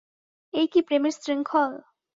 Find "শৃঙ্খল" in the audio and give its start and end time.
1.17-1.71